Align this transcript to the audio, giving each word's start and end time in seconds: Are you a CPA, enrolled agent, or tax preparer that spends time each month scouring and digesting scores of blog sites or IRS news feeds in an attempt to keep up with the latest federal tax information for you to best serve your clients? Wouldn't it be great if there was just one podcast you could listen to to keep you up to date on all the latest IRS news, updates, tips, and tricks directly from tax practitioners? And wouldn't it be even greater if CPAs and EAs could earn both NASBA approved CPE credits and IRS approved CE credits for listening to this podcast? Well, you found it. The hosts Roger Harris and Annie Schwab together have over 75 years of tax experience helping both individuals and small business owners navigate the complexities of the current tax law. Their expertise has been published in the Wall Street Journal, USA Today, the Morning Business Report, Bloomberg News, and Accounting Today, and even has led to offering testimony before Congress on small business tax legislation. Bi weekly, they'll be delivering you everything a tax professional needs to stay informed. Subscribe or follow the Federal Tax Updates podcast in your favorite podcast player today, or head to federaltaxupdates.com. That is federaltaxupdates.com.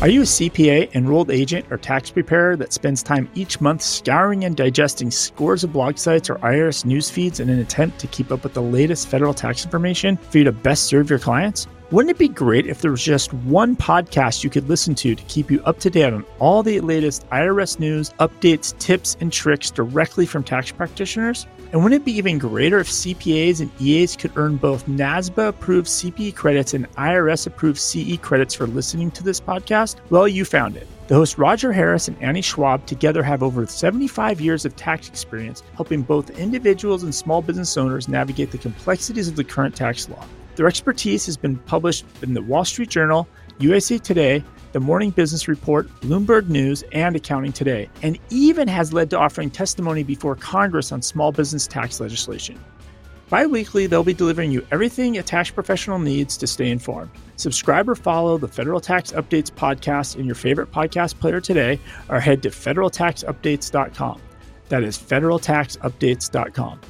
Are 0.00 0.08
you 0.08 0.22
a 0.22 0.24
CPA, 0.24 0.94
enrolled 0.94 1.30
agent, 1.30 1.66
or 1.70 1.76
tax 1.76 2.08
preparer 2.08 2.56
that 2.56 2.72
spends 2.72 3.02
time 3.02 3.28
each 3.34 3.60
month 3.60 3.82
scouring 3.82 4.46
and 4.46 4.56
digesting 4.56 5.10
scores 5.10 5.62
of 5.62 5.74
blog 5.74 5.98
sites 5.98 6.30
or 6.30 6.36
IRS 6.36 6.86
news 6.86 7.10
feeds 7.10 7.38
in 7.38 7.50
an 7.50 7.58
attempt 7.58 7.98
to 7.98 8.06
keep 8.06 8.32
up 8.32 8.42
with 8.42 8.54
the 8.54 8.62
latest 8.62 9.08
federal 9.08 9.34
tax 9.34 9.62
information 9.62 10.16
for 10.16 10.38
you 10.38 10.44
to 10.44 10.52
best 10.52 10.84
serve 10.84 11.10
your 11.10 11.18
clients? 11.18 11.66
Wouldn't 11.92 12.12
it 12.12 12.18
be 12.18 12.28
great 12.28 12.68
if 12.68 12.82
there 12.82 12.92
was 12.92 13.02
just 13.02 13.32
one 13.32 13.74
podcast 13.74 14.44
you 14.44 14.50
could 14.50 14.68
listen 14.68 14.94
to 14.94 15.16
to 15.16 15.22
keep 15.24 15.50
you 15.50 15.60
up 15.64 15.80
to 15.80 15.90
date 15.90 16.12
on 16.12 16.24
all 16.38 16.62
the 16.62 16.78
latest 16.78 17.28
IRS 17.30 17.80
news, 17.80 18.10
updates, 18.20 18.78
tips, 18.78 19.16
and 19.18 19.32
tricks 19.32 19.72
directly 19.72 20.24
from 20.24 20.44
tax 20.44 20.70
practitioners? 20.70 21.48
And 21.72 21.82
wouldn't 21.82 22.02
it 22.02 22.04
be 22.04 22.12
even 22.12 22.38
greater 22.38 22.78
if 22.78 22.86
CPAs 22.86 23.60
and 23.60 23.72
EAs 23.80 24.14
could 24.14 24.30
earn 24.36 24.56
both 24.56 24.86
NASBA 24.86 25.48
approved 25.48 25.88
CPE 25.88 26.36
credits 26.36 26.74
and 26.74 26.88
IRS 26.92 27.48
approved 27.48 27.80
CE 27.80 28.18
credits 28.22 28.54
for 28.54 28.68
listening 28.68 29.10
to 29.10 29.24
this 29.24 29.40
podcast? 29.40 29.96
Well, 30.10 30.28
you 30.28 30.44
found 30.44 30.76
it. 30.76 30.86
The 31.08 31.16
hosts 31.16 31.38
Roger 31.38 31.72
Harris 31.72 32.06
and 32.06 32.16
Annie 32.22 32.40
Schwab 32.40 32.86
together 32.86 33.24
have 33.24 33.42
over 33.42 33.66
75 33.66 34.40
years 34.40 34.64
of 34.64 34.76
tax 34.76 35.08
experience 35.08 35.64
helping 35.74 36.02
both 36.02 36.38
individuals 36.38 37.02
and 37.02 37.12
small 37.12 37.42
business 37.42 37.76
owners 37.76 38.06
navigate 38.06 38.52
the 38.52 38.58
complexities 38.58 39.26
of 39.26 39.34
the 39.34 39.42
current 39.42 39.74
tax 39.74 40.08
law. 40.08 40.24
Their 40.60 40.68
expertise 40.68 41.24
has 41.24 41.38
been 41.38 41.56
published 41.56 42.04
in 42.20 42.34
the 42.34 42.42
Wall 42.42 42.66
Street 42.66 42.90
Journal, 42.90 43.26
USA 43.60 43.96
Today, 43.96 44.44
the 44.72 44.78
Morning 44.78 45.08
Business 45.08 45.48
Report, 45.48 45.88
Bloomberg 46.02 46.50
News, 46.50 46.84
and 46.92 47.16
Accounting 47.16 47.54
Today, 47.54 47.88
and 48.02 48.18
even 48.28 48.68
has 48.68 48.92
led 48.92 49.08
to 49.08 49.18
offering 49.18 49.48
testimony 49.50 50.02
before 50.02 50.36
Congress 50.36 50.92
on 50.92 51.00
small 51.00 51.32
business 51.32 51.66
tax 51.66 51.98
legislation. 51.98 52.60
Bi 53.30 53.46
weekly, 53.46 53.86
they'll 53.86 54.04
be 54.04 54.12
delivering 54.12 54.52
you 54.52 54.66
everything 54.70 55.16
a 55.16 55.22
tax 55.22 55.50
professional 55.50 55.98
needs 55.98 56.36
to 56.36 56.46
stay 56.46 56.70
informed. 56.70 57.10
Subscribe 57.36 57.88
or 57.88 57.94
follow 57.94 58.36
the 58.36 58.46
Federal 58.46 58.80
Tax 58.80 59.12
Updates 59.12 59.50
podcast 59.50 60.16
in 60.16 60.26
your 60.26 60.34
favorite 60.34 60.70
podcast 60.70 61.18
player 61.20 61.40
today, 61.40 61.80
or 62.10 62.20
head 62.20 62.42
to 62.42 62.50
federaltaxupdates.com. 62.50 64.20
That 64.68 64.82
is 64.82 64.98
federaltaxupdates.com. 64.98 66.80